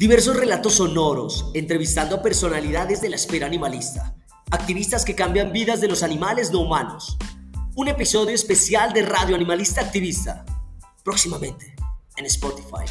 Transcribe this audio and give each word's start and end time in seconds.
Diversos 0.00 0.34
relatos 0.34 0.76
sonoros, 0.76 1.50
entrevistando 1.52 2.16
a 2.16 2.22
personalidades 2.22 3.02
de 3.02 3.10
la 3.10 3.16
esfera 3.16 3.44
animalista, 3.44 4.16
activistas 4.50 5.04
que 5.04 5.14
cambian 5.14 5.52
vidas 5.52 5.82
de 5.82 5.88
los 5.88 6.02
animales 6.02 6.50
no 6.50 6.60
humanos. 6.60 7.18
Un 7.76 7.88
episodio 7.88 8.34
especial 8.34 8.94
de 8.94 9.02
Radio 9.02 9.36
Animalista 9.36 9.82
Activista, 9.82 10.46
próximamente 11.04 11.74
en 12.16 12.24
Spotify. 12.24 12.86